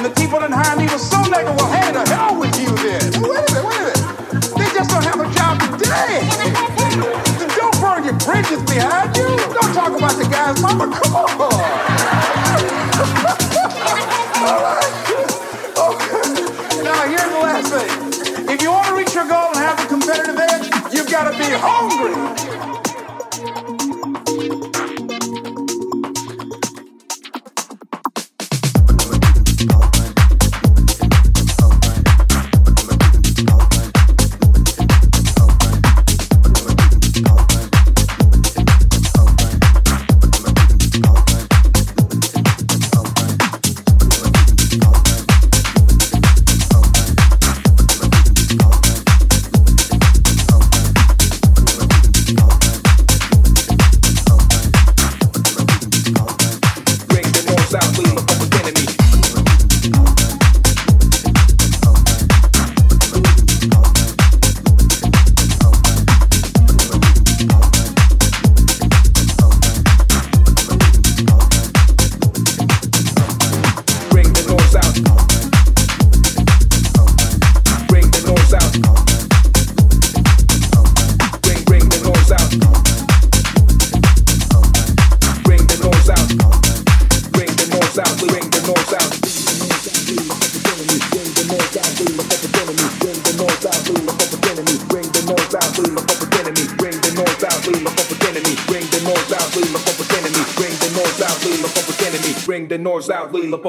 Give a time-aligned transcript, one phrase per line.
[0.00, 1.56] And the people behind me were so negative.
[1.56, 3.20] Well, hey, the hell with you then.
[3.20, 4.48] Wait a minute, wait a minute.
[4.56, 6.24] They just don't have a job today.
[7.60, 9.28] don't burn your bridges behind you.
[9.28, 10.88] Don't talk about the guy's mama.
[11.04, 11.39] Come on.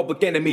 [0.02, 0.51] public enemy.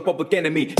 [0.00, 0.74] public enemy.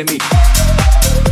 [0.00, 1.29] enemy.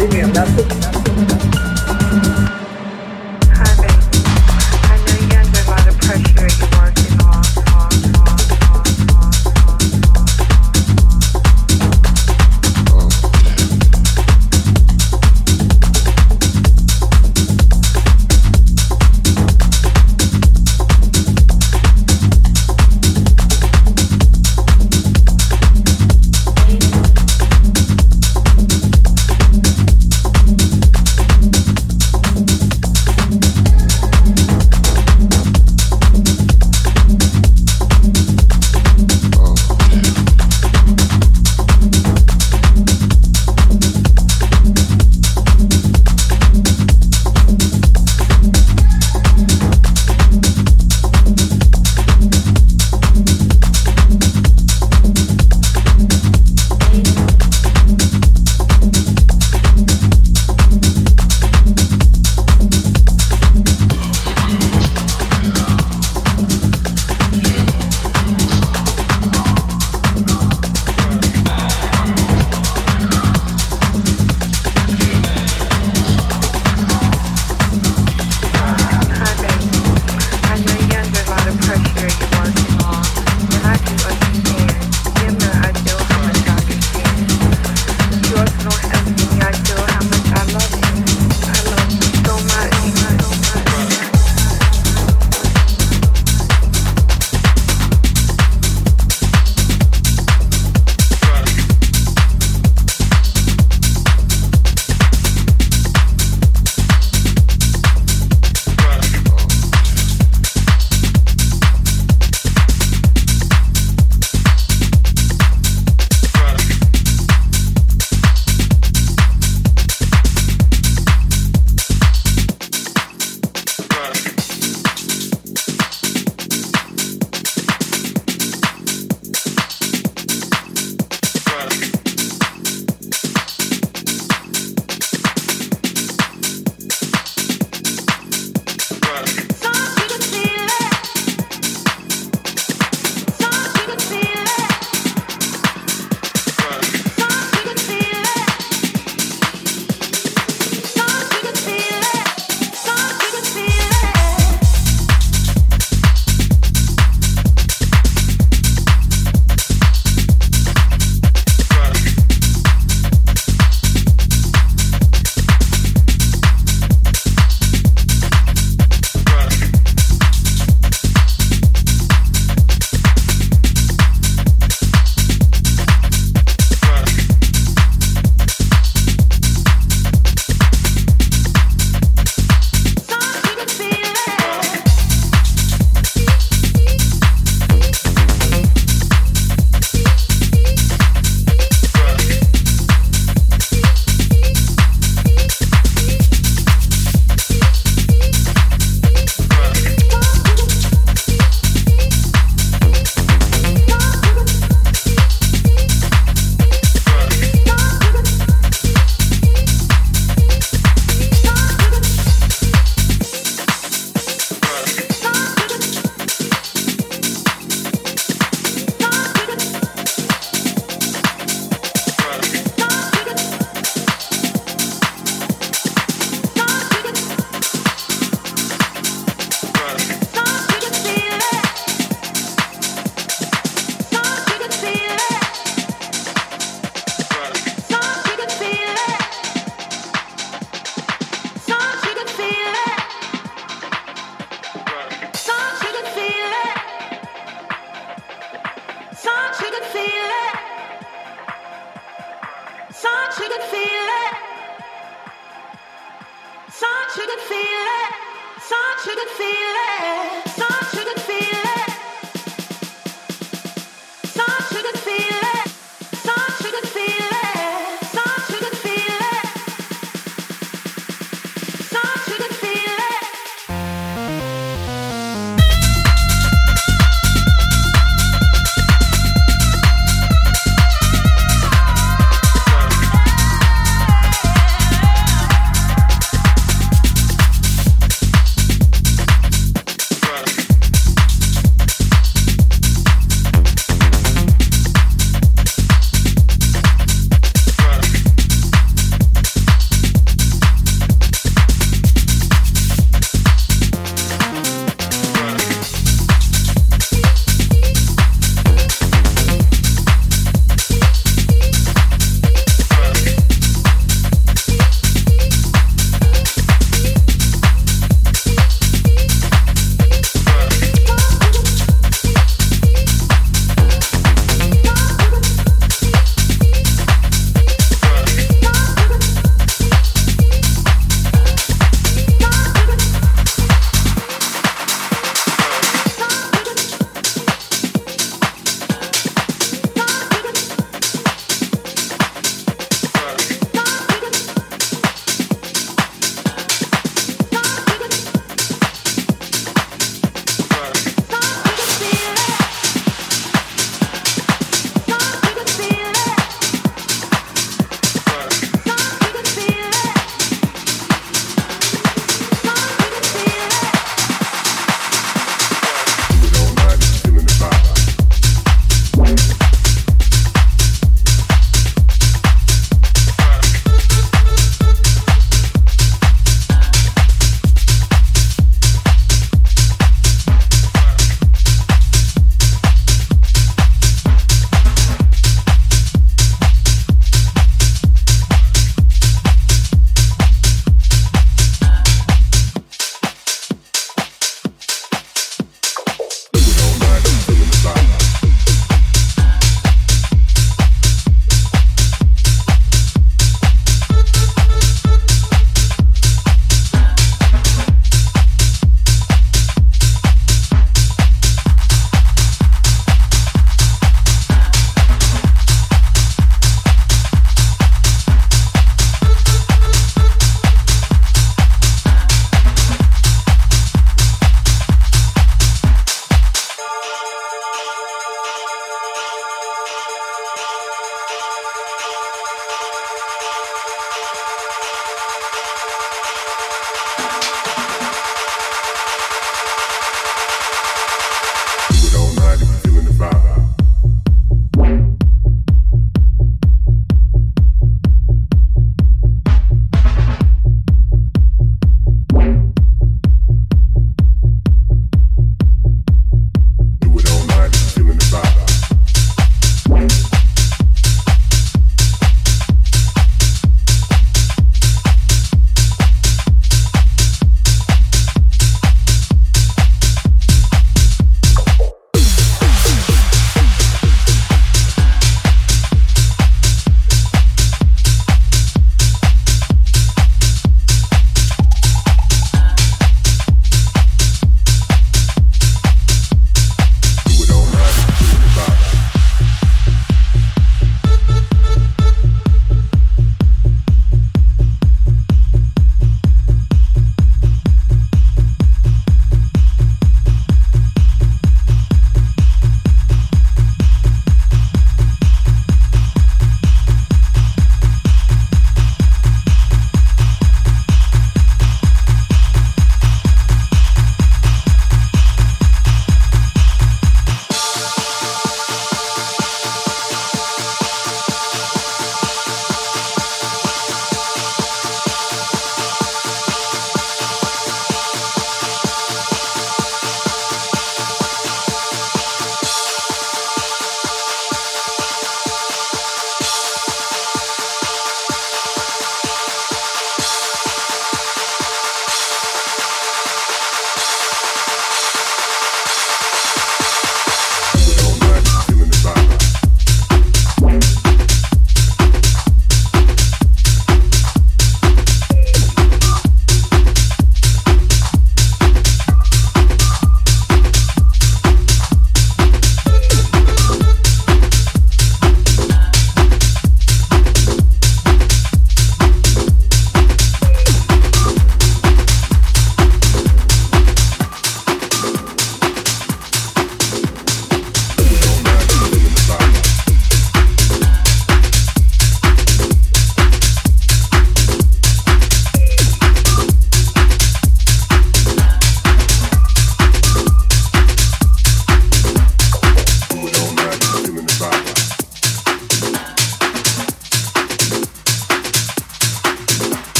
[0.00, 0.99] Let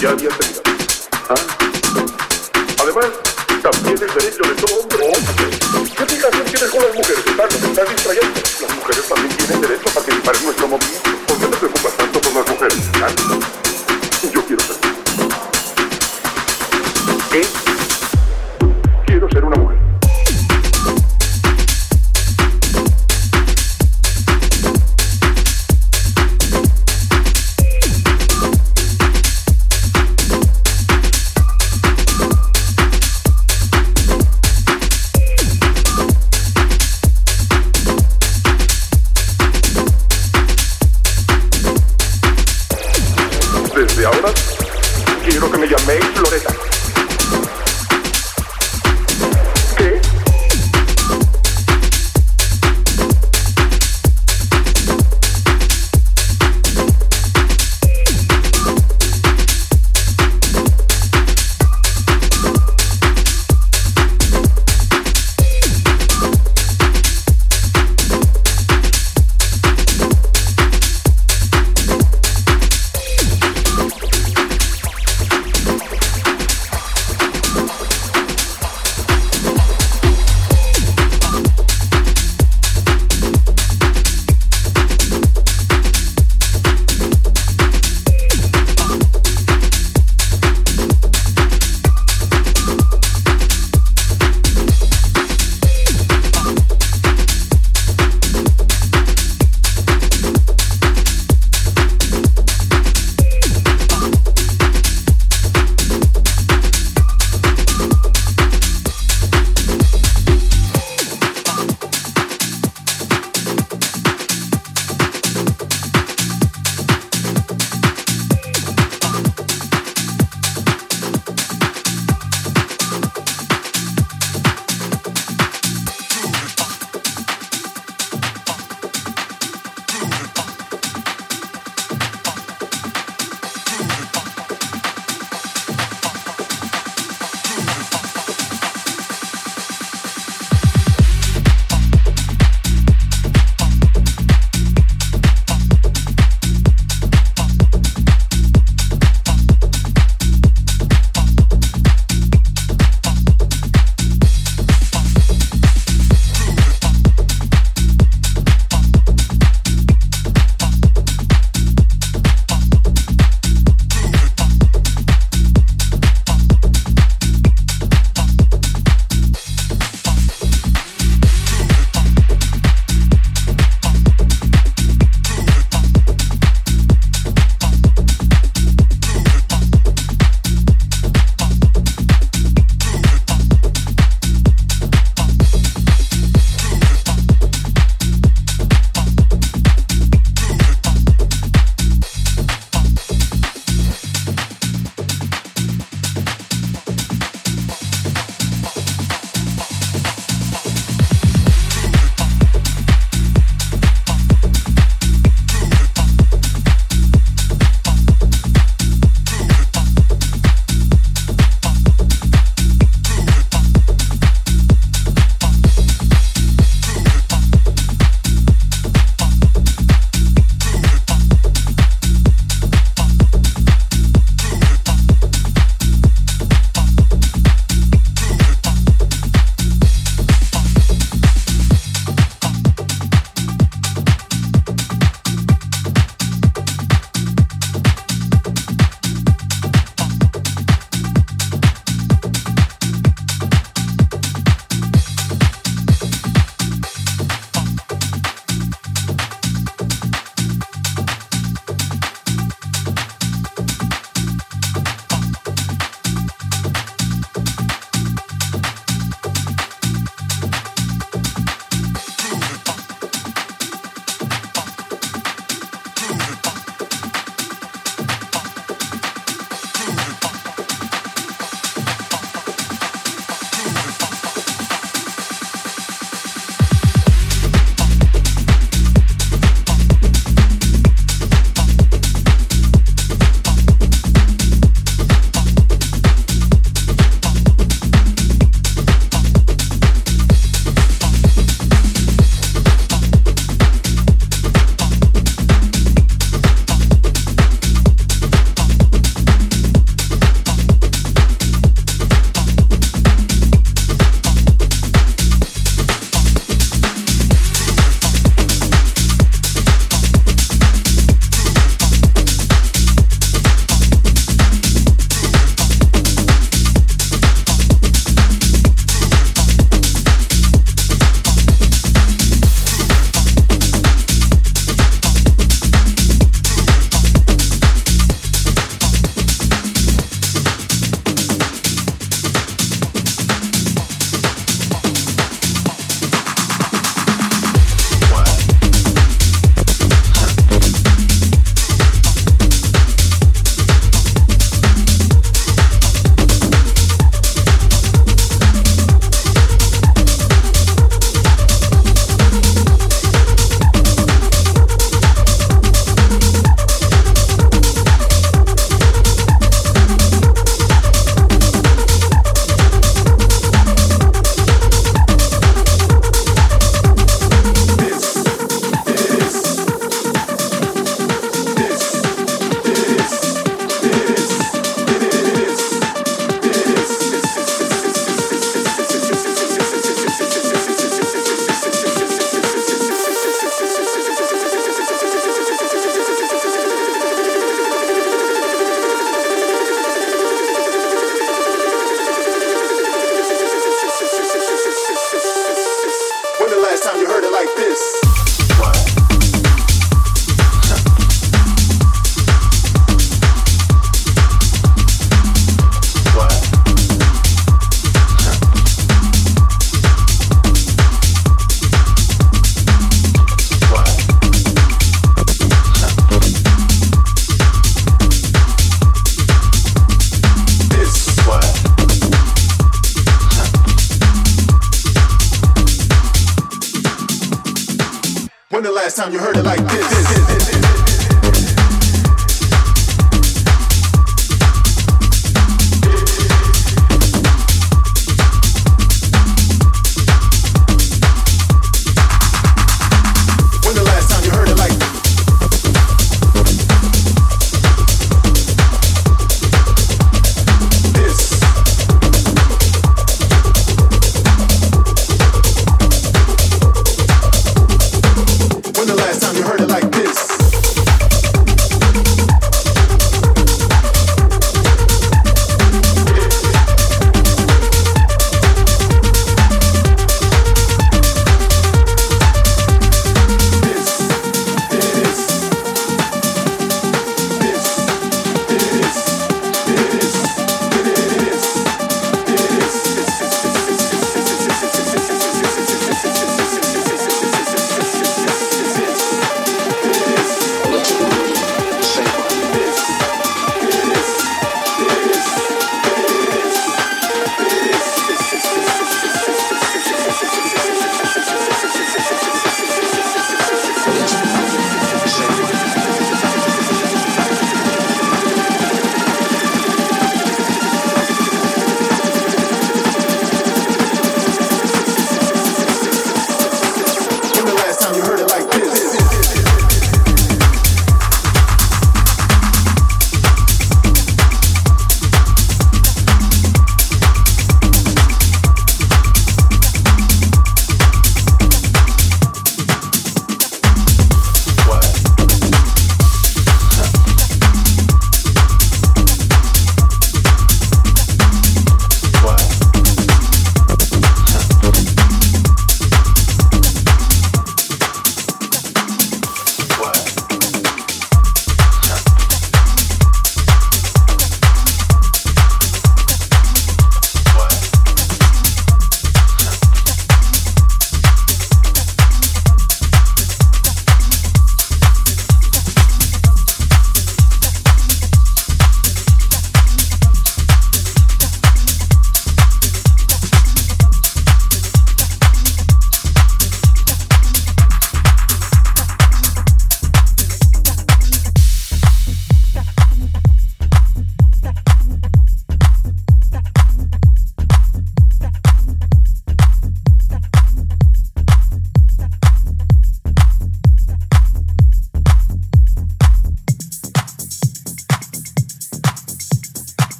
[0.00, 0.47] Yo, yo te